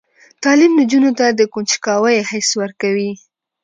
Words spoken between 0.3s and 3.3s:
تعلیم نجونو ته د کنجکاوۍ حس ورکوي.